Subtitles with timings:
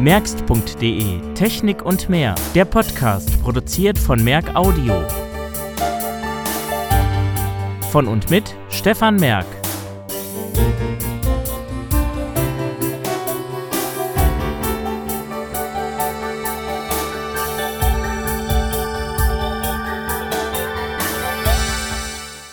[0.00, 2.34] merkst.de Technik und mehr.
[2.54, 4.94] Der Podcast produziert von Merck Audio.
[7.90, 9.44] Von und mit Stefan Merck.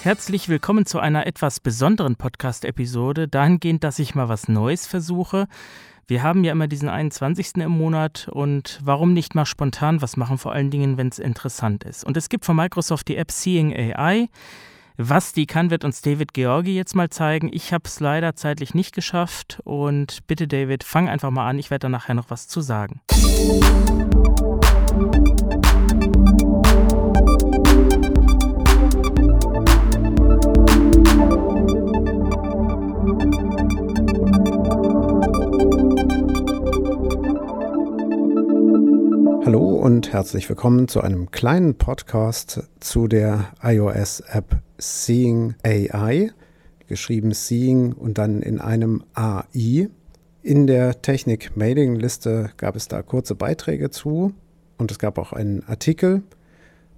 [0.01, 5.47] Herzlich willkommen zu einer etwas besonderen Podcast-Episode, dahingehend, dass ich mal was Neues versuche.
[6.09, 7.57] Wir haben ja immer diesen 21.
[7.57, 11.83] im Monat und warum nicht mal spontan was machen, vor allen Dingen, wenn es interessant
[11.83, 12.05] ist.
[12.05, 14.29] Und es gibt von Microsoft die App Seeing AI.
[14.95, 17.49] Was die kann, wird uns David Georgi jetzt mal zeigen.
[17.51, 21.59] Ich habe es leider zeitlich nicht geschafft und bitte David, fang einfach mal an.
[21.59, 23.01] Ich werde da nachher noch was zu sagen.
[23.11, 24.16] Hallo
[40.17, 46.31] herzlich willkommen zu einem kleinen Podcast zu der iOS-App Seeing AI,
[46.87, 49.89] geschrieben Seeing und dann in einem AI.
[50.41, 54.33] In der Technik-Mailing-Liste gab es da kurze Beiträge zu
[54.79, 56.23] und es gab auch einen Artikel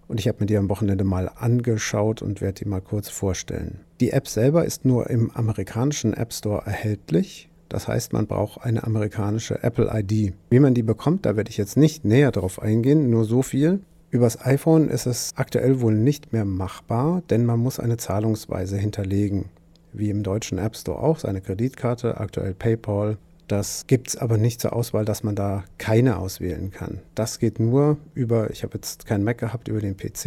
[0.08, 3.82] und ich habe mir die am Wochenende mal angeschaut und werde die mal kurz vorstellen.
[4.00, 8.84] Die App selber ist nur im amerikanischen App Store erhältlich das heißt, man braucht eine
[8.84, 10.34] amerikanische Apple ID.
[10.50, 13.82] Wie man die bekommt, da werde ich jetzt nicht näher drauf eingehen, nur so viel.
[14.12, 19.46] Übers iPhone ist es aktuell wohl nicht mehr machbar, denn man muss eine Zahlungsweise hinterlegen.
[19.94, 23.18] Wie im deutschen App Store auch, seine Kreditkarte, aktuell PayPal.
[23.48, 27.00] Das gibt es aber nicht zur Auswahl, dass man da keine auswählen kann.
[27.14, 30.26] Das geht nur über, ich habe jetzt keinen Mac gehabt, über den PC.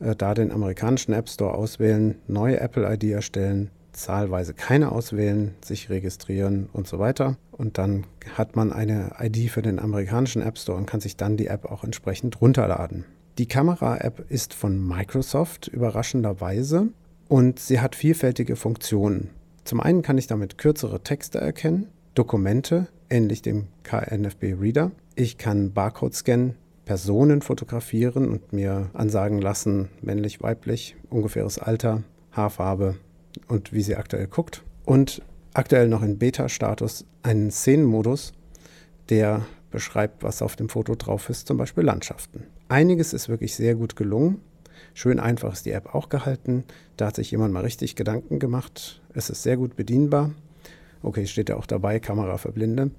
[0.00, 5.90] Äh, da den amerikanischen App Store auswählen, neue Apple ID erstellen, zahlweise keine auswählen, sich
[5.90, 7.36] registrieren und so weiter.
[7.52, 11.36] Und dann hat man eine ID für den amerikanischen App Store und kann sich dann
[11.36, 13.04] die App auch entsprechend runterladen.
[13.38, 16.88] Die Kamera-App ist von Microsoft überraschenderweise
[17.28, 19.30] und sie hat vielfältige Funktionen.
[19.64, 24.90] Zum einen kann ich damit kürzere Texte erkennen, Dokumente, ähnlich dem KNFB Reader.
[25.14, 32.02] Ich kann Barcode scannen, Personen fotografieren und mir ansagen lassen, männlich, weiblich, ungefähres Alter,
[32.32, 32.96] Haarfarbe
[33.46, 34.62] und wie sie aktuell guckt.
[34.84, 35.22] Und
[35.54, 38.32] aktuell noch in Beta-Status einen Szenenmodus,
[39.08, 42.44] der beschreibt, was auf dem Foto drauf ist, zum Beispiel Landschaften.
[42.68, 44.40] Einiges ist wirklich sehr gut gelungen.
[44.94, 46.64] Schön einfach ist die App auch gehalten.
[46.96, 49.02] Da hat sich jemand mal richtig Gedanken gemacht.
[49.14, 50.32] Es ist sehr gut bedienbar.
[51.02, 52.90] Okay, steht ja auch dabei, Kamera für Blinde.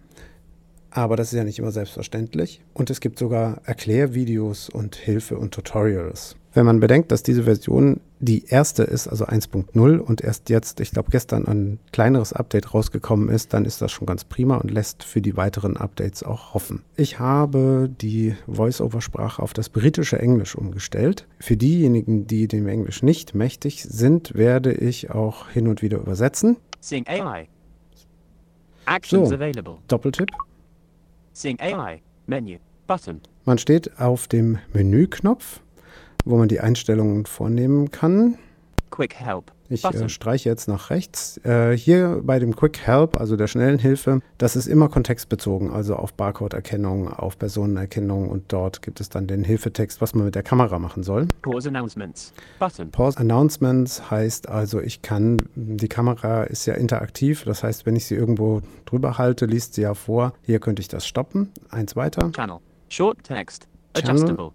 [0.91, 2.61] Aber das ist ja nicht immer selbstverständlich.
[2.73, 6.35] Und es gibt sogar Erklärvideos und Hilfe und Tutorials.
[6.53, 10.89] Wenn man bedenkt, dass diese Version die erste ist, also 1.0 und erst jetzt, ich
[10.91, 15.03] glaube gestern ein kleineres Update rausgekommen ist, dann ist das schon ganz prima und lässt
[15.03, 16.81] für die weiteren Updates auch hoffen.
[16.95, 21.28] Ich habe die Voice-over-Sprache auf das britische Englisch umgestellt.
[21.39, 26.57] Für diejenigen, die dem Englisch nicht mächtig sind, werde ich auch hin und wieder übersetzen.
[26.81, 27.47] Sing AI.
[28.88, 29.35] Actions So.
[29.35, 29.78] available.
[29.88, 30.29] Doppeltipp.
[31.39, 32.01] Sing AI.
[32.27, 32.57] Menu.
[32.85, 33.22] Button.
[33.45, 35.61] Man steht auf dem Menüknopf,
[36.25, 38.38] wo man die Einstellungen vornehmen kann.
[38.89, 39.51] Quick help.
[39.69, 41.38] Ich äh, streiche jetzt nach rechts.
[41.45, 45.95] Äh, hier bei dem Quick Help, also der schnellen Hilfe, das ist immer kontextbezogen, also
[45.95, 50.44] auf Barcode-Erkennung, auf Personenerkennung und dort gibt es dann den Hilfetext, was man mit der
[50.44, 51.28] Kamera machen soll.
[51.44, 52.33] Pause announcements.
[52.57, 52.89] Button.
[52.91, 58.05] Pause Announcements heißt also, ich kann, die Kamera ist ja interaktiv, das heißt, wenn ich
[58.05, 61.51] sie irgendwo drüber halte, liest sie ja vor, hier könnte ich das stoppen.
[61.69, 62.31] Eins weiter.
[62.31, 62.57] Channel.
[62.89, 63.67] Short text.
[63.94, 64.51] Adjustable.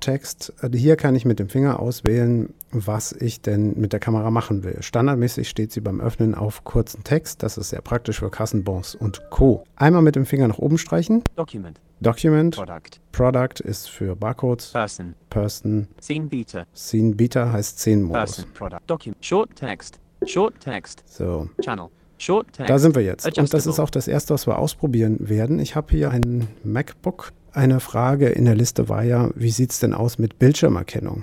[0.00, 0.52] Text.
[0.60, 4.64] Also Hier kann ich mit dem Finger auswählen, was ich denn mit der Kamera machen
[4.64, 4.82] will.
[4.82, 7.42] Standardmäßig steht sie beim Öffnen auf kurzen Text.
[7.42, 9.64] Das ist sehr praktisch für Kassenbons und Co.
[9.76, 11.22] Einmal mit dem Finger nach oben streichen.
[11.36, 11.80] Document.
[12.00, 12.54] Document.
[12.56, 13.00] Product.
[13.12, 14.72] Product ist für Barcodes.
[14.72, 15.14] Person.
[15.30, 15.88] Person.
[16.00, 16.66] Scene beta.
[16.74, 18.36] Scene Beta heißt Szenenmodus.
[18.36, 18.52] Person.
[18.52, 18.80] Product.
[18.86, 19.24] Document.
[19.24, 19.98] Short text.
[20.26, 21.02] Short text.
[21.06, 21.88] So, Channel.
[22.18, 22.70] Short text.
[22.70, 23.26] da sind wir jetzt.
[23.26, 23.84] Und das ist Adjustable.
[23.84, 25.58] auch das erste, was wir ausprobieren werden.
[25.58, 27.32] Ich habe hier ein MacBook.
[27.54, 31.22] Eine Frage in der Liste war ja, wie sieht es denn aus mit Bildschirmerkennung?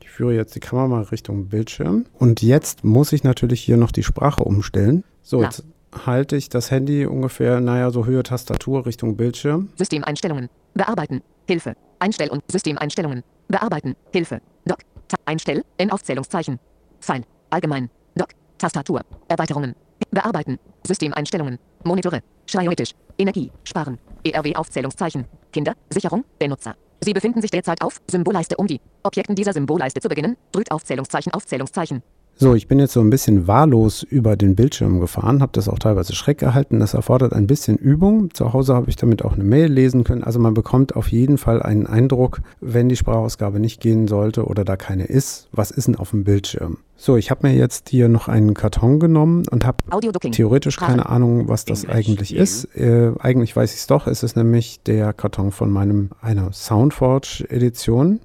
[0.00, 2.06] Ich führe jetzt die Kamera mal Richtung Bildschirm.
[2.18, 5.04] Und jetzt muss ich natürlich hier noch die Sprache umstellen.
[5.22, 5.44] So, Ja.
[5.44, 5.64] jetzt
[6.06, 9.68] halte ich das Handy ungefähr, naja, so Höhe Tastatur Richtung Bildschirm.
[9.76, 10.48] Systemeinstellungen.
[10.74, 11.20] Bearbeiten.
[11.46, 11.74] Hilfe.
[11.98, 13.22] Einstell- und Systemeinstellungen.
[13.48, 13.96] Bearbeiten.
[14.12, 14.40] Hilfe.
[14.64, 14.78] Doc.
[15.08, 15.62] Ta Einstell.
[15.76, 16.58] In Aufzählungszeichen.
[17.00, 17.22] Pfeil.
[17.50, 17.90] Allgemein.
[18.14, 18.28] Doc.
[18.56, 19.02] Tastatur.
[19.28, 19.74] Erweiterungen.
[20.10, 20.58] Bearbeiten.
[20.86, 21.58] Systemeinstellungen.
[21.84, 22.22] Monitore.
[22.46, 22.92] Schreioetisch.
[23.18, 23.50] Energie.
[23.64, 23.98] Sparen.
[24.24, 25.26] ERW Aufzählungszeichen.
[25.52, 25.74] Kinder.
[25.90, 26.24] Sicherung.
[26.38, 26.76] Benutzer.
[27.02, 30.36] Sie befinden sich derzeit auf Symbolleiste um die Objekten dieser Symbolleiste zu beginnen.
[30.52, 32.02] Drückt Aufzählungszeichen Aufzählungszeichen.
[32.42, 35.78] So, ich bin jetzt so ein bisschen wahllos über den Bildschirm gefahren, habe das auch
[35.78, 36.80] teilweise Schreck gehalten.
[36.80, 38.32] Das erfordert ein bisschen Übung.
[38.32, 40.24] Zu Hause habe ich damit auch eine Mail lesen können.
[40.24, 44.64] Also man bekommt auf jeden Fall einen Eindruck, wenn die Sprachausgabe nicht gehen sollte oder
[44.64, 46.78] da keine ist, was ist denn auf dem Bildschirm?
[46.96, 49.84] So, ich habe mir jetzt hier noch einen Karton genommen und habe
[50.30, 50.92] theoretisch Sprache.
[50.92, 52.74] keine Ahnung, was das English, eigentlich ist.
[52.74, 54.06] Äh, eigentlich weiß ich es doch.
[54.06, 58.20] Es ist nämlich der Karton von meinem einer Soundforge-Edition.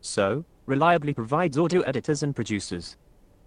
[0.00, 2.96] So, reliably provides audio editors and producers.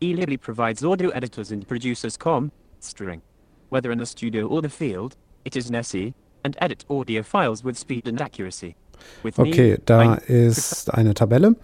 [0.02, 3.22] eLibly provides audio editors and producers com, string.
[3.70, 6.14] Whether in the studio or the field, it is Nessie,
[6.44, 8.76] and edit audio files with speed and accuracy.
[9.24, 11.56] With Okay, da ist eine Tabelle,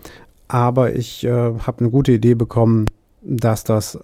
[0.48, 2.86] aber ich äh, habe eine gute Idee bekommen,
[3.22, 4.00] dass das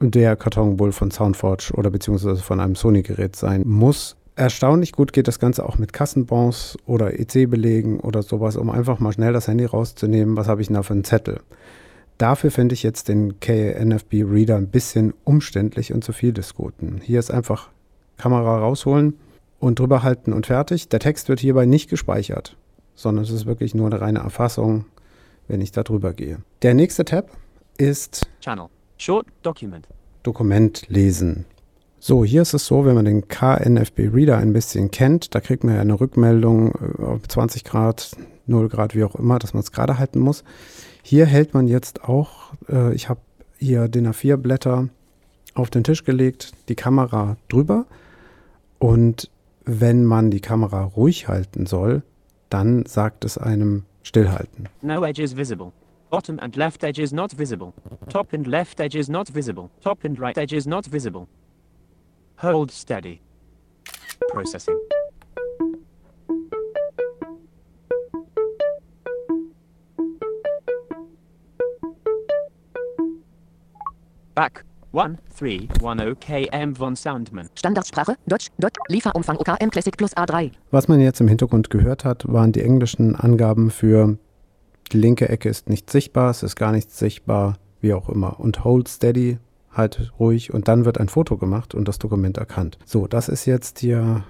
[0.00, 4.16] der Karton wohl von Soundforge oder beziehungsweise von einem Sony-Gerät sein muss.
[4.36, 9.12] Erstaunlich gut geht das Ganze auch mit Kassenbons oder EC-Belegen oder sowas, um einfach mal
[9.12, 10.36] schnell das Handy rauszunehmen.
[10.36, 11.40] Was habe ich denn da für einen Zettel?
[12.18, 17.00] Dafür finde ich jetzt den KNFB Reader ein bisschen umständlich und zu viel des Guten.
[17.02, 17.70] Hier ist einfach
[18.18, 19.14] Kamera rausholen
[19.58, 20.90] und drüber halten und fertig.
[20.90, 22.58] Der Text wird hierbei nicht gespeichert,
[22.94, 24.84] sondern es ist wirklich nur eine reine Erfassung,
[25.48, 26.40] wenn ich da drüber gehe.
[26.60, 27.30] Der nächste Tab
[27.78, 28.66] ist Channel.
[28.98, 29.88] Short document.
[30.22, 31.46] Dokument lesen.
[31.98, 35.64] So, hier ist es so, wenn man den KNFB Reader ein bisschen kennt, da kriegt
[35.64, 38.16] man ja eine Rückmeldung äh, auf 20 Grad,
[38.46, 40.44] 0 Grad, wie auch immer, dass man es gerade halten muss.
[41.02, 43.20] Hier hält man jetzt auch, äh, ich habe
[43.58, 44.88] hier DIN A4 Blätter
[45.54, 47.86] auf den Tisch gelegt, die Kamera drüber
[48.78, 49.30] und
[49.64, 52.02] wenn man die Kamera ruhig halten soll,
[52.50, 54.68] dann sagt es einem stillhalten.
[54.82, 55.72] No edges visible.
[56.10, 57.72] Bottom and left edges not visible.
[58.08, 59.70] Top and left edges not visible.
[59.82, 61.26] Top and right edges not visible.
[62.42, 63.20] Hold steady.
[64.30, 64.76] Processing.
[74.34, 74.64] Back.
[74.92, 77.48] 1310 km von Soundman.
[77.54, 80.52] Standardsprache, Deutsch, Dot, Lieferumfang OKM Classic plus A3.
[80.70, 84.16] Was man jetzt im Hintergrund gehört hat, waren die englischen Angaben für
[84.92, 88.38] die linke Ecke ist nicht sichtbar, es ist gar nichts sichtbar, wie auch immer.
[88.38, 89.38] Und hold steady,
[89.76, 92.78] halt ruhig und dann wird ein Foto gemacht und das Dokument erkannt.
[92.84, 94.24] So, das ist jetzt hier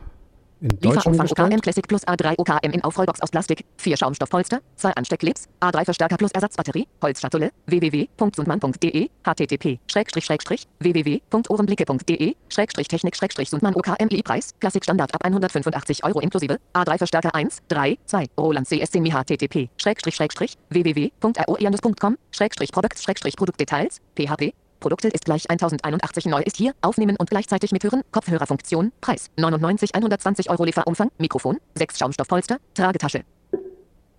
[0.60, 1.62] in Lieferumfang OKM umgestellt.
[1.62, 6.31] Classic plus A3 OKM in Aufrollbox aus Plastik, 4 Schaumstoffpolster, 2 Ansteckclips, A3 Verstärker plus
[6.32, 15.14] Ersatzbatterie, Holzschatulle, www.sundmann.de, http, Schrägstrich, Schrägstrich, www.ohrenblicke.de, Schrägstrich Technik, Schrägstrich Sundmann OKM Preis, Klassik Standard
[15.14, 20.56] ab 185 Euro inklusive, A3 Verstärker 1, 3, 2, Roland CS10 Mi http, Schrägstrich, Schrägstrich,
[20.70, 27.31] www.aoiandus.com, Schrägstrich Products, Schrägstrich Produktdetails, php, Produkte ist gleich 1081 neu ist hier, aufnehmen und
[27.31, 33.23] gleichzeitig mithören, Kopfhörerfunktion, Preis 99 120 Euro Lieferumfang, Mikrofon, 6 Schaumstoffpolster, Tragetasche.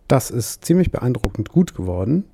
[0.07, 2.25] Das ist ziemlich beeindruckend gut geworden.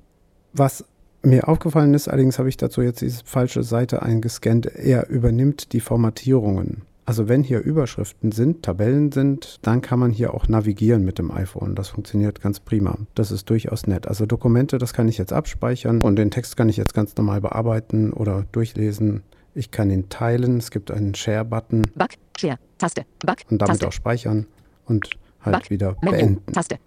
[0.52, 0.84] Was
[1.22, 5.80] mir aufgefallen ist, allerdings habe ich dazu jetzt diese falsche Seite eingescannt, er übernimmt die
[5.80, 6.82] Formatierungen.
[7.06, 11.30] Also wenn hier Überschriften sind, Tabellen sind, dann kann man hier auch navigieren mit dem
[11.30, 11.74] iPhone.
[11.74, 12.96] Das funktioniert ganz prima.
[13.14, 14.08] Das ist durchaus nett.
[14.08, 17.42] Also Dokumente, das kann ich jetzt abspeichern und den Text kann ich jetzt ganz normal
[17.42, 19.22] bearbeiten oder durchlesen.
[19.54, 20.56] Ich kann ihn teilen.
[20.56, 24.46] Es gibt einen Share-Button Back, Share, Taste, Back, und damit Taste, auch speichern
[24.86, 25.10] und
[25.42, 26.52] halt Back, wieder Menü, beenden.
[26.52, 26.78] Taste,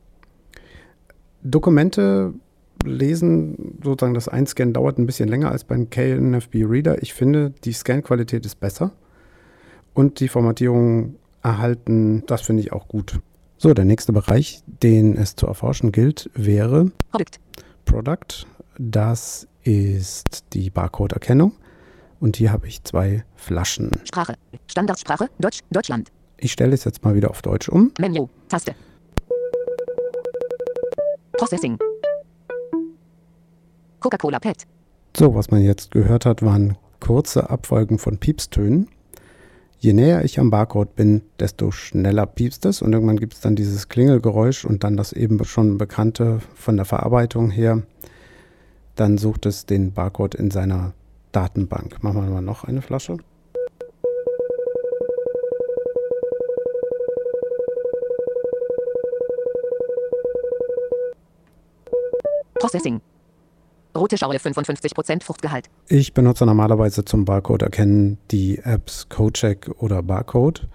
[1.44, 2.34] Dokumente
[2.84, 7.04] lesen, sozusagen das Einscannen dauert ein bisschen länger als beim KNFB Reader.
[7.04, 8.92] Ich finde, die Scan-Qualität ist besser
[9.98, 13.20] und die Formatierung erhalten, das finde ich auch gut.
[13.58, 17.40] So, der nächste Bereich, den es zu erforschen gilt, wäre Produkt,
[17.86, 18.46] Product.
[18.78, 21.54] Das ist die Barcode-Erkennung.
[22.20, 23.90] Und hier habe ich zwei Flaschen.
[24.04, 24.36] Sprache,
[24.68, 27.92] Standardsprache, Deutsch, Deutschland, Ich stelle es jetzt mal wieder auf Deutsch um.
[28.00, 28.76] Menü, Taste.
[31.40, 31.80] Processing.
[34.00, 34.64] Coca-Cola Pet,
[35.16, 38.90] So, was man jetzt gehört hat, waren kurze Abfolgen von Piepstönen.
[39.80, 43.56] Je näher ich am Barcode bin, desto schneller piepst es und irgendwann gibt es dann
[43.56, 47.84] dieses Klingelgeräusch und dann das eben schon bekannte von der Verarbeitung her.
[48.96, 50.94] Dann sucht es den Barcode in seiner
[51.32, 52.02] Datenbank.
[52.02, 53.18] Machen wir mal noch eine Flasche.
[62.56, 63.00] Processing.
[63.98, 65.70] Rote Schorle 55% Fruchtgehalt.
[65.88, 70.68] Ich benutze normalerweise zum Barcode erkennen die Apps CodeCheck oder Barcode.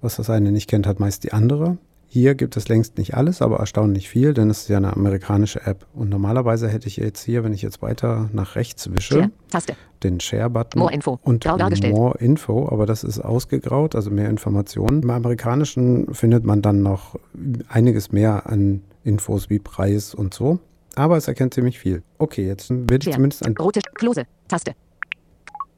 [0.00, 1.78] Was das eine nicht kennt, hat meist die andere.
[2.12, 5.64] Hier gibt es längst nicht alles, aber erstaunlich viel, denn es ist ja eine amerikanische
[5.64, 5.86] App.
[5.94, 9.76] Und normalerweise hätte ich jetzt hier, wenn ich jetzt weiter nach rechts wische, Share, Taste.
[10.02, 11.20] den Share-Button More Info.
[11.22, 11.94] und Grau dargestellt.
[11.94, 15.04] More Info, aber das ist ausgegraut, also mehr Informationen.
[15.04, 17.14] Im amerikanischen findet man dann noch
[17.68, 20.58] einiges mehr an Infos wie Preis und so.
[21.00, 22.02] Aber es erkennt ziemlich viel.
[22.18, 24.24] Okay, jetzt will ich zumindest an Rote Klose.
[24.48, 24.74] Taste.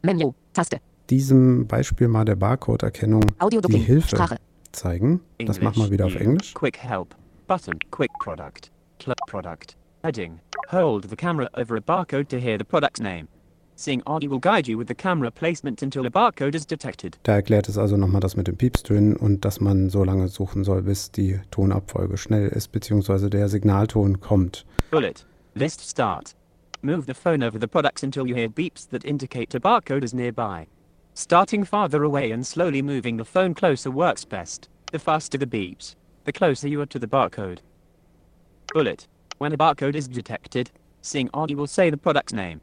[0.02, 0.32] Menü.
[0.52, 0.78] Taste.
[1.10, 3.78] diesem Beispiel mal der Barcode-Erkennung die.
[3.78, 4.36] Hilfe Sprache.
[4.72, 5.20] zeigen.
[5.46, 6.54] Das machen wir wieder auf Englisch.
[6.54, 7.14] Quick help.
[7.46, 7.78] Button.
[7.92, 8.72] Quick product.
[9.00, 9.76] Cl- product.
[10.02, 10.40] Heading.
[10.72, 13.28] Hold the camera over a barcode to hear the product's name.
[13.74, 17.18] Seeing Audio will guide you with the camera placement until a barcode is detected.
[17.22, 20.62] Da erklärt es also nochmal das mit den Piepstönen und dass man so lange suchen
[20.62, 24.66] soll, bis die Tonabfolge schnell ist, beziehungsweise der Signalton kommt.
[24.90, 25.24] Bullet.
[25.54, 26.34] List start.
[26.82, 30.12] Move the phone over the products until you hear beeps that indicate a barcode is
[30.12, 30.66] nearby.
[31.14, 34.68] Starting farther away and slowly moving the phone closer works best.
[34.92, 37.58] The faster the beeps, the closer you are to the barcode.
[38.74, 39.06] Bullet.
[39.38, 42.60] When a barcode is detected, Sing Audio will say the product's name.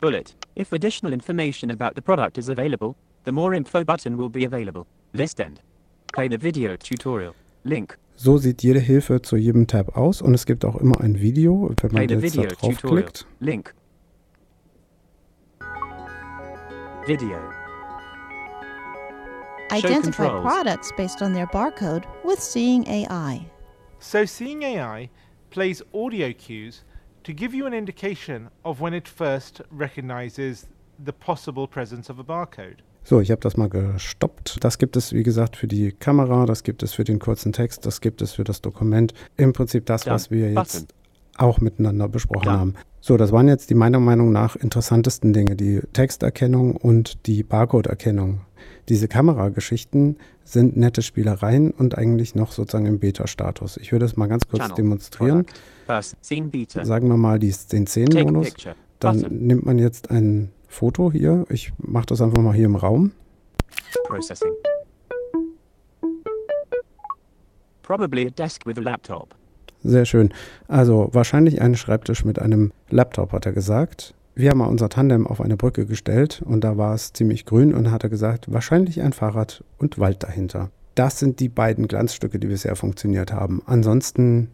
[0.00, 0.34] Bullet.
[0.54, 4.86] If additional information about the product is available, the More Info button will be available.
[5.12, 5.60] List end.
[6.12, 7.34] Play the video tutorial.
[7.64, 7.96] Link.
[8.16, 11.68] So sieht jede Hilfe zu jedem Tab aus und es gibt auch immer ein Video,
[11.80, 13.02] wenn Play man the jetzt da video tutorial.
[13.02, 13.26] draufklickt.
[13.40, 13.74] Link.
[17.06, 17.38] Video.
[19.70, 23.40] Identify products based on their barcode with Seeing AI.
[23.98, 25.10] So Seeing AI
[25.50, 26.84] plays audio cues
[27.24, 30.66] to give you an indication of when it first recognizes
[31.04, 32.82] the possible presence of a barcode.
[33.04, 34.62] So, ich habe das mal gestoppt.
[34.62, 37.86] Das gibt es, wie gesagt, für die Kamera, das gibt es für den kurzen Text,
[37.86, 39.14] das gibt es für das Dokument.
[39.36, 40.14] Im Prinzip das, Done.
[40.14, 40.88] was wir jetzt Button.
[41.38, 42.58] auch miteinander besprochen Done.
[42.58, 42.74] haben.
[43.00, 48.40] So, das waren jetzt die meiner Meinung nach interessantesten Dinge, die Texterkennung und die Barcode-Erkennung.
[48.88, 53.76] Diese Kamerageschichten sind nette Spielereien und eigentlich noch sozusagen im Beta-Status.
[53.78, 54.76] Ich würde es mal ganz kurz Channel.
[54.76, 55.44] demonstrieren.
[55.46, 55.60] Product.
[56.84, 58.74] Sagen wir mal die, den picture.
[59.00, 61.44] Dann nimmt man jetzt ein Foto hier.
[61.48, 63.12] Ich mache das einfach mal hier im Raum.
[64.04, 64.52] Processing.
[67.82, 69.34] Probably a desk with a laptop.
[69.82, 70.34] Sehr schön.
[70.66, 74.14] Also wahrscheinlich ein Schreibtisch mit einem Laptop, hat er gesagt.
[74.34, 77.74] Wir haben mal unser Tandem auf eine Brücke gestellt und da war es ziemlich grün
[77.74, 80.70] und hat er gesagt, wahrscheinlich ein Fahrrad und Wald dahinter.
[80.94, 83.62] Das sind die beiden Glanzstücke, die bisher funktioniert haben.
[83.66, 84.50] Ansonsten,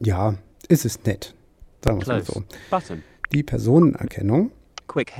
[0.00, 0.34] ja,
[0.68, 1.34] ist es nett.
[1.84, 2.42] Sagen wir es mal so.
[2.70, 3.02] Button.
[3.32, 4.52] Die Personenerkennung
[4.86, 5.12] Quick.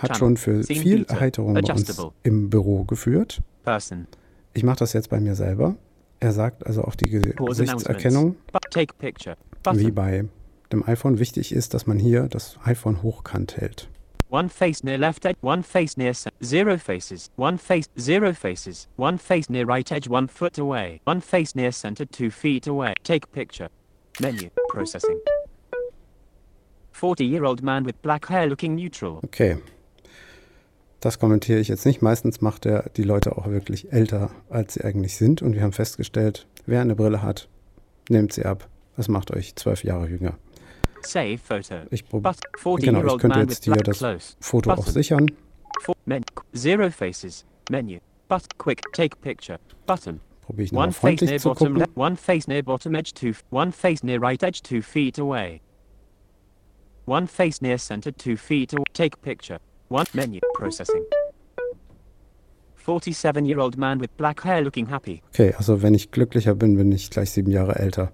[0.00, 1.04] hat schon für viel.
[1.04, 3.42] Erheiterung bei uns im Büro geführt.
[3.64, 4.06] Person.
[4.54, 5.76] Ich mache das jetzt bei mir selber.
[6.20, 8.36] Er sagt also auch die Gesichtserkennung,
[9.72, 10.24] wie bei
[10.72, 11.18] dem iPhone.
[11.18, 13.88] Wichtig ist, dass man hier das iPhone hochkant hält.
[14.28, 15.38] One face near left edge.
[15.42, 16.36] One face near center.
[16.42, 17.30] Zero faces.
[17.36, 17.86] One face.
[17.98, 18.88] Zero faces.
[18.96, 20.08] One face near right edge.
[20.08, 21.00] One foot away.
[21.04, 22.06] One face near center.
[22.06, 22.94] Two feet away.
[23.04, 23.68] Take picture.
[24.20, 24.48] Menu.
[24.68, 25.16] Processing.
[26.92, 29.20] 40 year old man with black hair looking neutral.
[29.22, 29.58] Okay.
[31.00, 32.00] Das kommentiere ich jetzt nicht.
[32.00, 35.42] Meistens macht er die Leute auch wirklich älter, als sie eigentlich sind.
[35.42, 37.48] Und wir haben festgestellt, wer eine Brille hat,
[38.08, 38.68] nehmt sie ab.
[38.96, 40.38] Das macht euch zwölf Jahre jünger.
[41.02, 41.74] Save photo.
[41.90, 42.32] Ich probiere.
[42.32, 44.36] But 40 Genau, ich könnte jetzt hier das.
[44.40, 44.92] Foto auch Button.
[44.92, 45.30] sichern.
[45.82, 47.44] Four, men, zero faces.
[47.70, 47.98] Menu.
[48.28, 48.82] But quick.
[48.92, 49.58] Take picture.
[49.86, 50.20] Button.
[50.46, 51.96] Probiere ich nochmal One face near freundlich zu bottom gucken.
[51.96, 53.12] One face near bottom edge.
[53.14, 53.32] Two.
[53.50, 54.62] One face near right edge.
[54.62, 55.60] Two feet away.
[57.06, 58.12] One face near center.
[58.12, 58.84] Two feet away.
[58.92, 59.58] Take picture.
[59.88, 60.40] One menu.
[60.54, 61.04] Processing.
[62.76, 65.20] 47 year old man with black hair looking happy.
[65.30, 68.12] Okay, also wenn ich glücklicher bin, bin ich gleich sieben Jahre älter.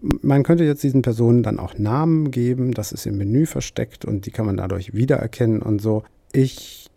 [0.00, 4.26] Man könnte jetzt diesen Personen dann auch Namen geben, das ist im Menü versteckt und
[4.26, 6.02] die kann man dadurch wiedererkennen und so.
[6.32, 6.87] Ich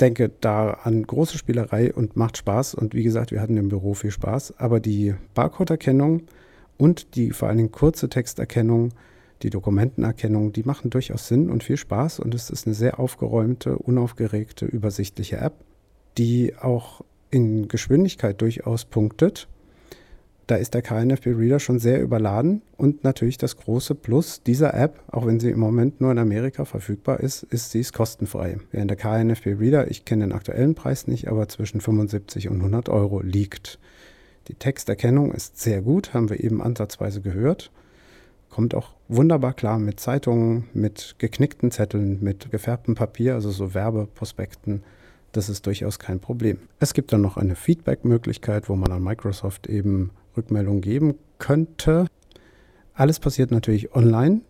[0.00, 2.74] denke da an große Spielerei und macht Spaß.
[2.74, 6.22] Und wie gesagt, wir hatten im Büro viel Spaß, aber die Barcode-Erkennung
[6.76, 8.92] und die vor allen Dingen kurze Texterkennung,
[9.42, 12.20] die Dokumentenerkennung, die machen durchaus Sinn und viel Spaß.
[12.20, 15.54] Und es ist eine sehr aufgeräumte, unaufgeregte, übersichtliche App,
[16.18, 19.48] die auch in Geschwindigkeit durchaus punktet.
[20.46, 25.02] Da ist der KNFB Reader schon sehr überladen und natürlich das große Plus dieser App,
[25.10, 28.58] auch wenn sie im Moment nur in Amerika verfügbar ist, ist sie ist kostenfrei.
[28.70, 32.88] Während der KNFB Reader, ich kenne den aktuellen Preis nicht, aber zwischen 75 und 100
[32.88, 33.80] Euro liegt.
[34.46, 37.72] Die Texterkennung ist sehr gut, haben wir eben ansatzweise gehört.
[38.48, 44.84] Kommt auch wunderbar klar mit Zeitungen, mit geknickten Zetteln, mit gefärbtem Papier, also so Werbeprospekten.
[45.32, 46.58] Das ist durchaus kein Problem.
[46.78, 52.06] Es gibt dann noch eine Feedback-Möglichkeit, wo man an Microsoft eben Rückmeldung geben könnte.
[52.94, 54.40] Alles passiert natürlich online.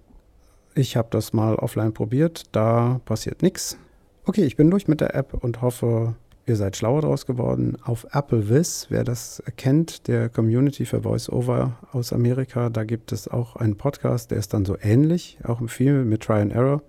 [0.74, 3.78] Ich habe das mal offline probiert, da passiert nichts.
[4.24, 6.14] Okay, ich bin durch mit der App und hoffe,
[6.46, 7.76] ihr seid schlauer draus geworden.
[7.82, 13.26] Auf Apple Viz, wer das kennt, der Community für VoiceOver aus Amerika, da gibt es
[13.26, 16.82] auch einen Podcast, der ist dann so ähnlich, auch viel mit Try and Error.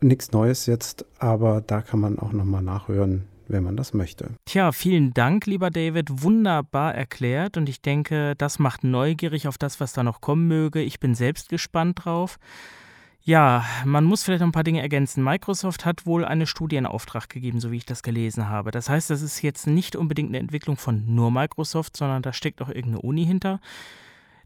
[0.00, 4.30] Nichts Neues jetzt, aber da kann man auch nochmal nachhören, wenn man das möchte.
[4.46, 6.22] Tja, vielen Dank, lieber David.
[6.22, 10.80] Wunderbar erklärt und ich denke, das macht neugierig auf das, was da noch kommen möge.
[10.80, 12.38] Ich bin selbst gespannt drauf.
[13.24, 15.22] Ja, man muss vielleicht noch ein paar Dinge ergänzen.
[15.22, 18.72] Microsoft hat wohl eine Studie in Auftrag gegeben, so wie ich das gelesen habe.
[18.72, 22.60] Das heißt, das ist jetzt nicht unbedingt eine Entwicklung von nur Microsoft, sondern da steckt
[22.60, 23.60] auch irgendeine Uni hinter.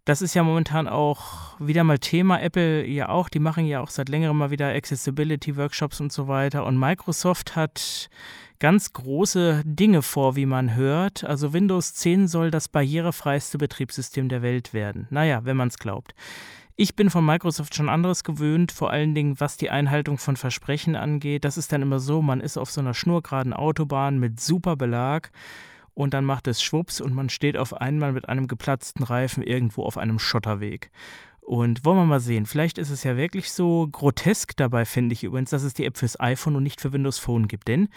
[0.04, 2.40] Das ist ja momentan auch wieder mal Thema.
[2.40, 3.30] Apple ja auch.
[3.30, 6.66] Die machen ja auch seit längerem mal wieder Accessibility-Workshops und so weiter.
[6.66, 8.10] Und Microsoft hat
[8.58, 11.25] ganz große Dinge vor, wie man hört.
[11.25, 15.06] Also Windows 10 soll das barrierefreiste Betriebssystem der Welt werden.
[15.10, 16.14] Naja, wenn man es glaubt.
[16.78, 20.94] Ich bin von Microsoft schon anderes gewöhnt, vor allen Dingen was die Einhaltung von Versprechen
[20.94, 21.46] angeht.
[21.46, 25.30] Das ist dann immer so, man ist auf so einer schnurgeraden Autobahn mit super Belag
[25.94, 29.84] und dann macht es Schwupps und man steht auf einmal mit einem geplatzten Reifen irgendwo
[29.84, 30.90] auf einem Schotterweg.
[31.46, 35.22] Und wollen wir mal sehen, vielleicht ist es ja wirklich so grotesk dabei, finde ich
[35.22, 37.68] übrigens, dass es die App fürs iPhone und nicht für Windows Phone gibt.
[37.68, 37.88] Denn,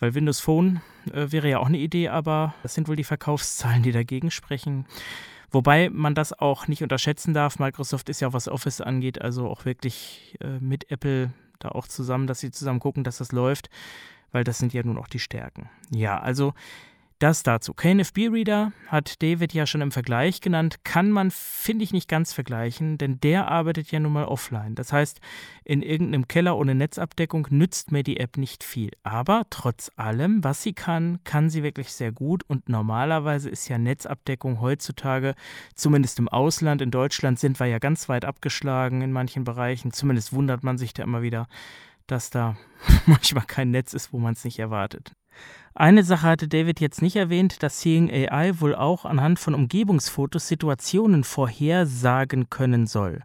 [0.00, 0.80] weil Windows Phone
[1.12, 4.86] äh, wäre ja auch eine Idee, aber das sind wohl die Verkaufszahlen, die dagegen sprechen.
[5.50, 7.58] Wobei man das auch nicht unterschätzen darf.
[7.58, 12.26] Microsoft ist ja, was Office angeht, also auch wirklich äh, mit Apple da auch zusammen,
[12.26, 13.68] dass sie zusammen gucken, dass das läuft,
[14.32, 15.68] weil das sind ja nun auch die Stärken.
[15.90, 16.54] Ja, also
[17.18, 17.74] das dazu.
[17.74, 22.98] KNFB-Reader hat David ja schon im Vergleich genannt, kann man, finde ich, nicht ganz vergleichen,
[22.98, 24.74] denn der arbeitet ja nun mal offline.
[24.74, 25.20] Das heißt,
[25.64, 28.90] in irgendeinem Keller ohne Netzabdeckung nützt mir die App nicht viel.
[29.02, 33.78] Aber trotz allem, was sie kann, kann sie wirklich sehr gut und normalerweise ist ja
[33.78, 35.34] Netzabdeckung heutzutage,
[35.74, 39.92] zumindest im Ausland, in Deutschland sind wir ja ganz weit abgeschlagen in manchen Bereichen.
[39.92, 41.46] Zumindest wundert man sich da immer wieder,
[42.06, 42.56] dass da
[43.06, 45.12] manchmal kein Netz ist, wo man es nicht erwartet.
[45.76, 50.46] Eine Sache hatte David jetzt nicht erwähnt, dass Seeing AI wohl auch anhand von Umgebungsfotos
[50.46, 53.22] Situationen vorhersagen können soll.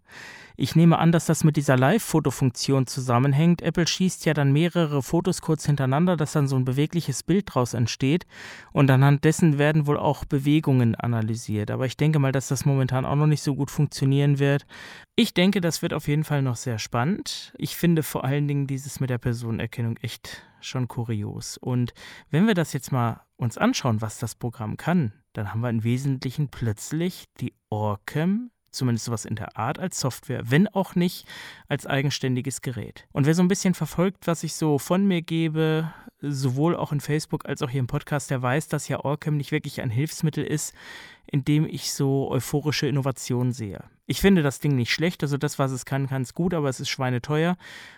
[0.58, 3.62] Ich nehme an, dass das mit dieser Live-Foto-Funktion zusammenhängt.
[3.62, 7.76] Apple schießt ja dann mehrere Fotos kurz hintereinander, dass dann so ein bewegliches Bild draus
[7.76, 8.26] entsteht.
[8.74, 11.70] Und anhand dessen werden wohl auch Bewegungen analysiert.
[11.70, 14.66] Aber ich denke mal, dass das momentan auch noch nicht so gut funktionieren wird.
[15.16, 17.54] Ich denke, das wird auf jeden Fall noch sehr spannend.
[17.58, 21.58] Ich finde vor allen Dingen dieses mit der Personenerkennung echt schon kurios.
[21.58, 21.94] Und
[22.32, 25.84] wenn wir das jetzt mal uns anschauen, was das Programm kann, dann haben wir im
[25.84, 31.28] Wesentlichen plötzlich die Orcam zumindest sowas in der Art als Software, wenn auch nicht
[31.68, 33.08] als eigenständiges Gerät.
[33.12, 37.00] Und wer so ein bisschen verfolgt, was ich so von mir gebe, sowohl auch in
[37.00, 40.44] Facebook als auch hier im Podcast, der weiß, dass ja Orcam nicht wirklich ein Hilfsmittel
[40.44, 40.74] ist,
[41.32, 43.84] in dem ich so euphorische Innovationen sehe.
[44.08, 46.68] Ich finde das Ding nicht schlecht, also das, was es kann, kann es gut, aber
[46.68, 47.58] es ist schweineteuer.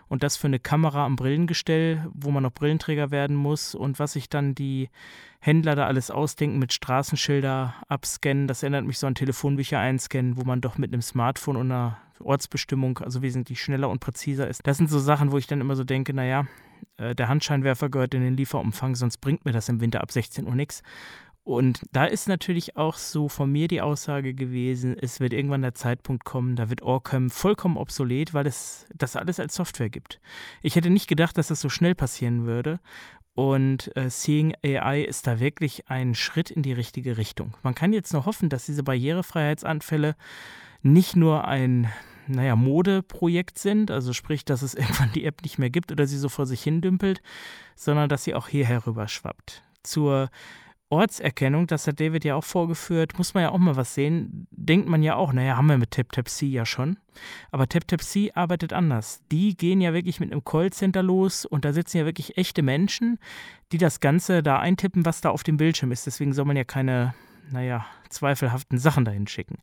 [0.10, 4.14] Und das für eine Kamera am Brillengestell, wo man noch Brillenträger werden muss und was
[4.14, 4.90] sich dann die
[5.40, 10.44] Händler da alles ausdenken mit Straßenschilder abscannen, das erinnert mich so an Telefonbücher einscannen, wo
[10.44, 14.66] man doch mit einem Smartphone und einer Ortsbestimmung also wesentlich schneller und präziser ist.
[14.66, 16.48] Das sind so Sachen, wo ich dann immer so denke, naja,
[16.98, 20.48] äh, der Handscheinwerfer gehört in den Lieferumfang, sonst bringt mir das im Winter ab 16
[20.48, 20.84] Uhr nichts.
[21.44, 25.74] Und da ist natürlich auch so von mir die Aussage gewesen, es wird irgendwann der
[25.74, 30.22] Zeitpunkt kommen, da wird Orcam vollkommen obsolet, weil es das alles als Software gibt.
[30.62, 32.80] Ich hätte nicht gedacht, dass das so schnell passieren würde.
[33.34, 37.54] Und äh, Seeing AI ist da wirklich ein Schritt in die richtige Richtung.
[37.64, 40.16] Man kann jetzt nur hoffen, dass diese Barrierefreiheitsanfälle
[40.84, 41.90] nicht nur ein
[42.28, 46.18] naja, Modeprojekt sind, also sprich, dass es irgendwann die App nicht mehr gibt oder sie
[46.18, 47.22] so vor sich hin dümpelt,
[47.76, 49.64] sondern dass sie auch hierher rüber schwappt.
[49.84, 50.30] Zur
[50.92, 54.48] Ortserkennung, das hat David ja auch vorgeführt, muss man ja auch mal was sehen.
[54.52, 56.98] Denkt man ja auch, naja, haben wir mit TapTapC ja schon.
[57.50, 59.22] Aber TapTapC arbeitet anders.
[59.32, 63.20] Die gehen ja wirklich mit einem Callcenter los und da sitzen ja wirklich echte Menschen,
[63.72, 66.06] die das Ganze da eintippen, was da auf dem Bildschirm ist.
[66.08, 67.14] Deswegen soll man ja keine,
[67.52, 69.60] naja, zweifelhaften Sachen dahin schicken.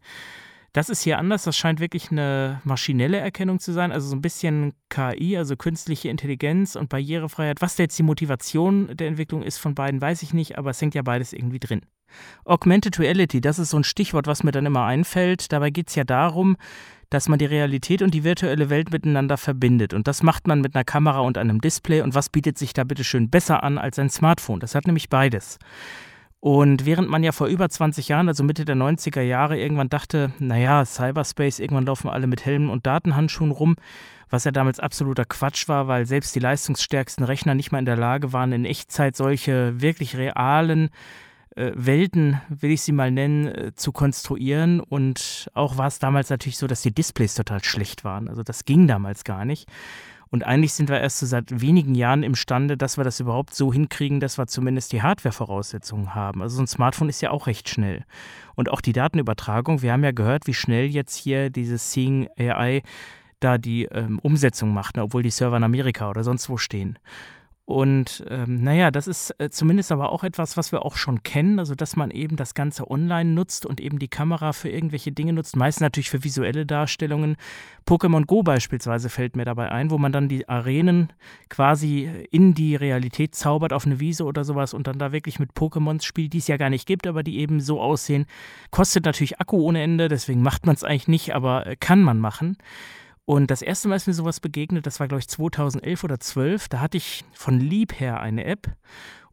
[0.72, 1.44] Das ist hier anders.
[1.44, 6.08] Das scheint wirklich eine maschinelle Erkennung zu sein, also so ein bisschen KI, also künstliche
[6.08, 7.62] Intelligenz und Barrierefreiheit.
[7.62, 10.94] Was jetzt die Motivation der Entwicklung ist von beiden, weiß ich nicht, aber es hängt
[10.94, 11.82] ja beides irgendwie drin.
[12.44, 15.52] Augmented Reality, das ist so ein Stichwort, was mir dann immer einfällt.
[15.52, 16.56] Dabei geht es ja darum,
[17.10, 19.94] dass man die Realität und die virtuelle Welt miteinander verbindet.
[19.94, 22.02] Und das macht man mit einer Kamera und einem Display.
[22.02, 24.60] Und was bietet sich da bitte schön besser an als ein Smartphone?
[24.60, 25.58] Das hat nämlich beides.
[26.40, 30.32] Und während man ja vor über 20 Jahren, also Mitte der 90er Jahre, irgendwann dachte,
[30.38, 33.74] naja, Cyberspace, irgendwann laufen alle mit Helmen und Datenhandschuhen rum,
[34.30, 37.96] was ja damals absoluter Quatsch war, weil selbst die leistungsstärksten Rechner nicht mal in der
[37.96, 40.90] Lage waren, in Echtzeit solche wirklich realen
[41.56, 44.78] äh, Welten, will ich sie mal nennen, äh, zu konstruieren.
[44.78, 48.28] Und auch war es damals natürlich so, dass die Displays total schlecht waren.
[48.28, 49.68] Also das ging damals gar nicht.
[50.30, 53.72] Und eigentlich sind wir erst so seit wenigen Jahren imstande, dass wir das überhaupt so
[53.72, 56.42] hinkriegen, dass wir zumindest die Hardware-Voraussetzungen haben.
[56.42, 58.04] Also so ein Smartphone ist ja auch recht schnell.
[58.54, 62.82] Und auch die Datenübertragung, wir haben ja gehört, wie schnell jetzt hier dieses Seeing AI
[63.40, 66.98] da die ähm, Umsetzung macht, ne, obwohl die Server in Amerika oder sonst wo stehen.
[67.68, 71.58] Und ähm, naja, das ist äh, zumindest aber auch etwas, was wir auch schon kennen,
[71.58, 75.34] also dass man eben das Ganze online nutzt und eben die Kamera für irgendwelche Dinge
[75.34, 77.36] nutzt, meist natürlich für visuelle Darstellungen.
[77.86, 81.12] Pokémon Go beispielsweise fällt mir dabei ein, wo man dann die Arenen
[81.50, 85.52] quasi in die Realität zaubert auf eine Wiese oder sowas und dann da wirklich mit
[85.52, 88.24] Pokémons spielt, die es ja gar nicht gibt, aber die eben so aussehen.
[88.70, 92.18] Kostet natürlich Akku ohne Ende, deswegen macht man es eigentlich nicht, aber äh, kann man
[92.18, 92.56] machen.
[93.28, 96.70] Und das erste Mal ist mir sowas begegnet, das war glaube ich 2011 oder 12.
[96.70, 98.74] Da hatte ich von Liebherr eine App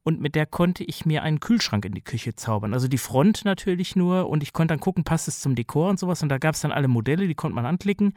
[0.04, 2.74] und mit der konnte ich mir einen Kühlschrank in die Küche zaubern.
[2.74, 5.98] Also die Front natürlich nur und ich konnte dann gucken, passt es zum Dekor und
[5.98, 6.22] sowas.
[6.22, 8.14] Und da gab es dann alle Modelle, die konnte man anklicken.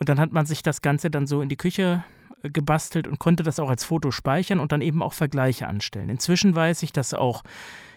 [0.00, 2.02] Und dann hat man sich das Ganze dann so in die Küche
[2.42, 6.08] äh, gebastelt und konnte das auch als Foto speichern und dann eben auch Vergleiche anstellen.
[6.08, 7.44] Inzwischen weiß ich, dass auch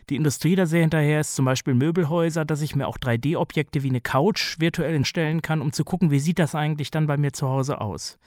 [0.10, 3.90] die Industrie da sehr hinterher ist, zum Beispiel Möbelhäuser, dass ich mir auch 3D-Objekte wie
[3.90, 7.34] eine Couch virtuell entstellen kann, um zu gucken, wie sieht das eigentlich dann bei mir
[7.34, 8.18] zu Hause aus.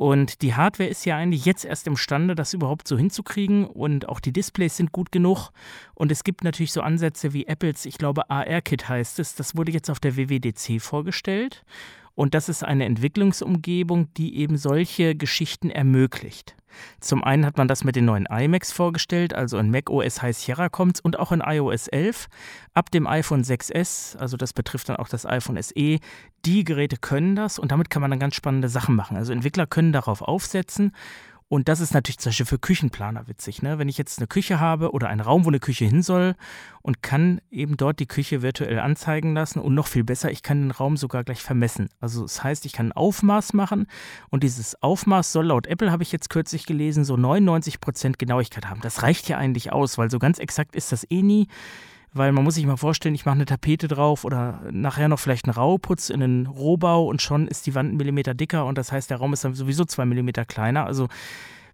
[0.00, 3.66] Und die Hardware ist ja eigentlich jetzt erst imstande, das überhaupt so hinzukriegen.
[3.66, 5.50] Und auch die Displays sind gut genug.
[5.94, 9.34] Und es gibt natürlich so Ansätze wie Apples, ich glaube AR-Kit heißt es.
[9.34, 11.66] Das wurde jetzt auf der WWDC vorgestellt.
[12.14, 16.56] Und das ist eine Entwicklungsumgebung, die eben solche Geschichten ermöglicht.
[17.00, 20.36] Zum einen hat man das mit den neuen iMacs vorgestellt, also in Mac OS High
[20.36, 22.28] Sierra kommt und auch in iOS 11.
[22.74, 25.98] Ab dem iPhone 6S, also das betrifft dann auch das iPhone SE,
[26.44, 29.16] die Geräte können das und damit kann man dann ganz spannende Sachen machen.
[29.16, 30.92] Also Entwickler können darauf aufsetzen
[31.52, 33.60] und das ist natürlich zum Beispiel für Küchenplaner witzig.
[33.60, 33.80] Ne?
[33.80, 36.36] Wenn ich jetzt eine Küche habe oder einen Raum, wo eine Küche hin soll
[36.80, 40.62] und kann eben dort die Küche virtuell anzeigen lassen und noch viel besser, ich kann
[40.62, 41.88] den Raum sogar gleich vermessen.
[41.98, 43.88] Also das heißt, ich kann ein Aufmaß machen
[44.28, 48.80] und dieses Aufmaß soll laut Apple, habe ich jetzt kürzlich gelesen, so 99% Genauigkeit haben.
[48.80, 51.48] Das reicht ja eigentlich aus, weil so ganz exakt ist das eh nie
[52.12, 55.46] weil man muss sich mal vorstellen, ich mache eine Tapete drauf oder nachher noch vielleicht
[55.46, 58.92] einen Rauheputz in einen Rohbau und schon ist die Wand einen Millimeter dicker und das
[58.92, 60.86] heißt, der Raum ist dann sowieso zwei Millimeter kleiner.
[60.86, 61.08] Also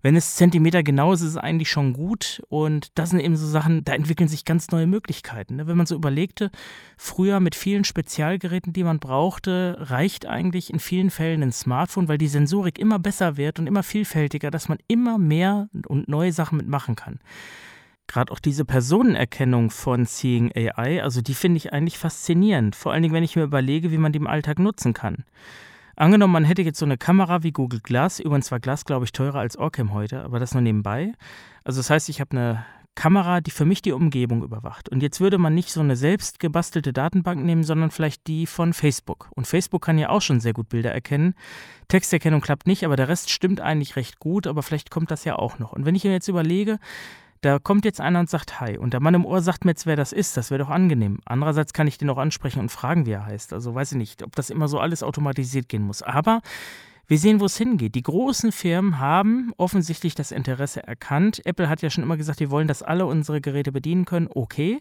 [0.02, 2.40] wenn es Zentimeter genau ist, ist es eigentlich schon gut.
[2.48, 5.56] Und das sind eben so Sachen, da entwickeln sich ganz neue Möglichkeiten.
[5.56, 5.66] Ne?
[5.66, 6.52] Wenn man so überlegte,
[6.96, 12.18] früher mit vielen Spezialgeräten, die man brauchte, reicht eigentlich in vielen Fällen ein Smartphone, weil
[12.18, 16.58] die Sensorik immer besser wird und immer vielfältiger, dass man immer mehr und neue Sachen
[16.58, 17.18] mitmachen kann
[18.08, 22.76] gerade auch diese Personenerkennung von Seeing AI, also die finde ich eigentlich faszinierend.
[22.76, 25.24] Vor allen Dingen, wenn ich mir überlege, wie man die im Alltag nutzen kann.
[25.96, 29.12] Angenommen, man hätte jetzt so eine Kamera wie Google Glass, übrigens war Glass, glaube ich,
[29.12, 31.12] teurer als Orcam heute, aber das nur nebenbei.
[31.64, 32.66] Also das heißt, ich habe eine
[32.96, 34.88] Kamera, die für mich die Umgebung überwacht.
[34.88, 38.72] Und jetzt würde man nicht so eine selbst gebastelte Datenbank nehmen, sondern vielleicht die von
[38.72, 39.28] Facebook.
[39.34, 41.34] Und Facebook kann ja auch schon sehr gut Bilder erkennen.
[41.88, 45.36] Texterkennung klappt nicht, aber der Rest stimmt eigentlich recht gut, aber vielleicht kommt das ja
[45.36, 45.72] auch noch.
[45.72, 46.78] Und wenn ich mir jetzt überlege,
[47.40, 49.86] da kommt jetzt einer und sagt Hi und der Mann im Ohr sagt mir jetzt,
[49.86, 50.36] wer das ist.
[50.36, 51.20] Das wäre doch angenehm.
[51.24, 53.52] Andererseits kann ich den auch ansprechen und fragen, wie er heißt.
[53.52, 56.02] Also weiß ich nicht, ob das immer so alles automatisiert gehen muss.
[56.02, 56.40] Aber
[57.06, 57.94] wir sehen, wo es hingeht.
[57.94, 61.44] Die großen Firmen haben offensichtlich das Interesse erkannt.
[61.46, 64.28] Apple hat ja schon immer gesagt, wir wollen, dass alle unsere Geräte bedienen können.
[64.28, 64.80] Okay.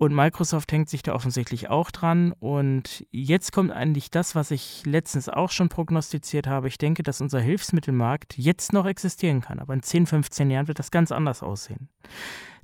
[0.00, 2.32] Und Microsoft hängt sich da offensichtlich auch dran.
[2.38, 6.68] Und jetzt kommt eigentlich das, was ich letztens auch schon prognostiziert habe.
[6.68, 9.58] Ich denke, dass unser Hilfsmittelmarkt jetzt noch existieren kann.
[9.58, 11.88] Aber in 10, 15 Jahren wird das ganz anders aussehen.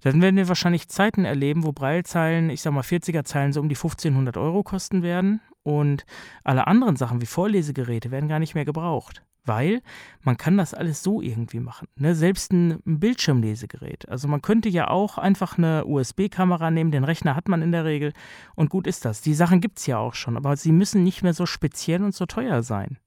[0.03, 3.75] Dann werden wir wahrscheinlich Zeiten erleben, wo Breilzeilen, ich sag mal 40er-Zeilen so um die
[3.75, 5.41] 1500 Euro kosten werden.
[5.65, 6.07] Und
[6.45, 9.83] alle anderen Sachen wie Vorlesegeräte werden gar nicht mehr gebraucht weil
[10.23, 11.89] man kann das alles so irgendwie machen.
[11.97, 12.15] Ne?
[12.15, 14.09] Selbst ein Bildschirmlesegerät.
[14.09, 17.85] Also man könnte ja auch einfach eine USB-Kamera nehmen, den Rechner hat man in der
[17.85, 18.13] Regel
[18.55, 19.21] und gut ist das.
[19.21, 22.15] Die Sachen gibt es ja auch schon, aber sie müssen nicht mehr so speziell und
[22.15, 22.99] so teuer sein.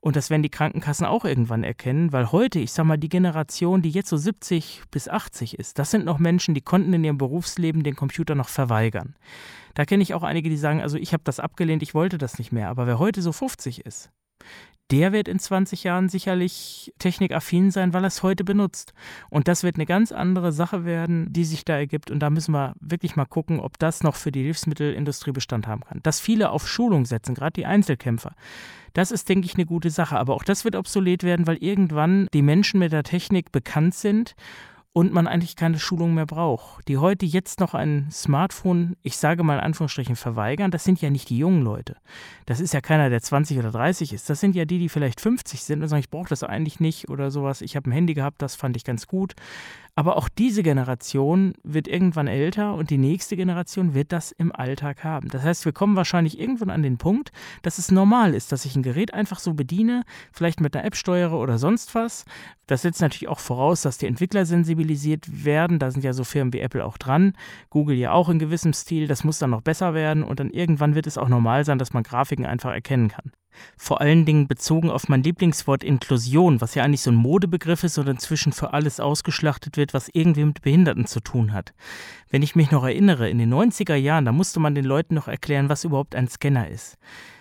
[0.00, 3.82] Und das werden die Krankenkassen auch irgendwann erkennen, weil heute, ich sag mal, die Generation,
[3.82, 7.18] die jetzt so 70 bis 80 ist, das sind noch Menschen, die konnten in ihrem
[7.18, 9.16] Berufsleben den Computer noch verweigern.
[9.74, 12.38] Da kenne ich auch einige, die sagen, also ich habe das abgelehnt, ich wollte das
[12.38, 12.68] nicht mehr.
[12.68, 14.10] Aber wer heute so 50 ist,
[14.90, 18.94] der wird in 20 Jahren sicherlich technikaffin sein, weil er es heute benutzt.
[19.28, 22.10] Und das wird eine ganz andere Sache werden, die sich da ergibt.
[22.10, 25.82] Und da müssen wir wirklich mal gucken, ob das noch für die Hilfsmittelindustrie Bestand haben
[25.82, 26.00] kann.
[26.02, 28.34] Dass viele auf Schulung setzen, gerade die Einzelkämpfer,
[28.94, 30.18] das ist, denke ich, eine gute Sache.
[30.18, 34.34] Aber auch das wird obsolet werden, weil irgendwann die Menschen mit der Technik bekannt sind
[34.92, 36.88] und man eigentlich keine Schulung mehr braucht.
[36.88, 41.10] Die heute jetzt noch ein Smartphone, ich sage mal in Anführungsstrichen, verweigern, das sind ja
[41.10, 41.96] nicht die jungen Leute.
[42.46, 44.28] Das ist ja keiner, der 20 oder 30 ist.
[44.28, 47.08] Das sind ja die, die vielleicht 50 sind und sagen, ich brauche das eigentlich nicht
[47.10, 47.60] oder sowas.
[47.60, 49.34] Ich habe ein Handy gehabt, das fand ich ganz gut.
[49.94, 55.02] Aber auch diese Generation wird irgendwann älter und die nächste Generation wird das im Alltag
[55.02, 55.28] haben.
[55.28, 58.76] Das heißt, wir kommen wahrscheinlich irgendwann an den Punkt, dass es normal ist, dass ich
[58.76, 62.24] ein Gerät einfach so bediene, vielleicht mit einer App steuere oder sonst was,
[62.68, 65.78] Das setzt natürlich auch voraus, dass die Entwickler sensibilisiert werden.
[65.78, 67.32] Da sind ja so Firmen wie Apple auch dran.
[67.70, 69.08] Google ja auch in gewissem Stil.
[69.08, 70.22] Das muss dann noch besser werden.
[70.22, 73.32] Und dann irgendwann wird es auch normal sein, dass man Grafiken einfach erkennen kann.
[73.78, 77.96] Vor allen Dingen bezogen auf mein Lieblingswort Inklusion, was ja eigentlich so ein Modebegriff ist
[77.96, 81.72] und inzwischen für alles ausgeschlachtet wird, was irgendwie mit Behinderten zu tun hat.
[82.30, 85.26] Wenn ich mich noch erinnere, in den 90er Jahren, da musste man den Leuten noch
[85.26, 86.98] erklären, was überhaupt ein Scanner ist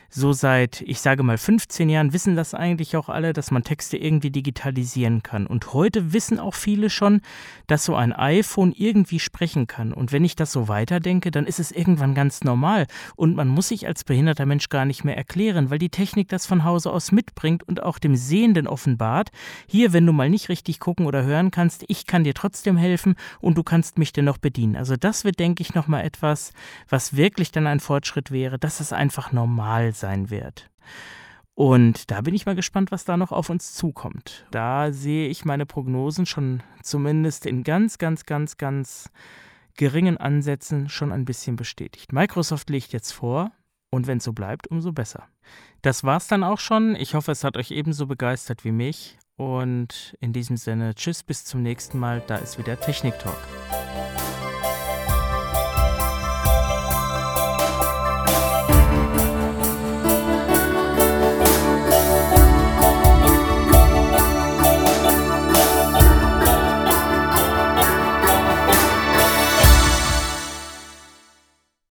[0.10, 3.98] so seit, ich sage mal, 15 Jahren wissen das eigentlich auch alle, dass man Texte
[3.98, 5.48] irgendwie digitalisieren kann.
[5.48, 7.22] Und heute wissen auch viele schon,
[7.67, 9.93] dass so ein iPhone irgendwie sprechen kann.
[9.93, 12.88] Und wenn ich das so weiterdenke, dann ist es irgendwann ganz normal.
[13.15, 16.46] Und man muss sich als behinderter Mensch gar nicht mehr erklären, weil die Technik das
[16.46, 19.30] von Hause aus mitbringt und auch dem Sehenden offenbart.
[19.67, 23.15] Hier, wenn du mal nicht richtig gucken oder hören kannst, ich kann dir trotzdem helfen
[23.39, 24.76] und du kannst mich dennoch bedienen.
[24.76, 26.54] Also das wird, denke ich, nochmal etwas,
[26.88, 30.69] was wirklich dann ein Fortschritt wäre, dass es einfach normal sein wird.
[31.53, 34.45] Und da bin ich mal gespannt, was da noch auf uns zukommt.
[34.51, 39.10] Da sehe ich meine Prognosen schon zumindest in ganz, ganz, ganz, ganz
[39.75, 42.13] geringen Ansätzen schon ein bisschen bestätigt.
[42.13, 43.51] Microsoft legt jetzt vor,
[43.89, 45.27] und wenn es so bleibt, umso besser.
[45.81, 46.95] Das war's dann auch schon.
[46.95, 49.17] Ich hoffe, es hat euch ebenso begeistert wie mich.
[49.38, 52.21] Und in diesem Sinne, tschüss, bis zum nächsten Mal.
[52.27, 53.38] Da ist wieder Technik Talk.